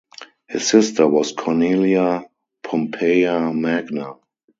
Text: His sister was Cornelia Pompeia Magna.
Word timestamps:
His 0.47 0.65
sister 0.67 1.07
was 1.07 1.31
Cornelia 1.31 2.27
Pompeia 2.63 3.53
Magna. 3.53 4.15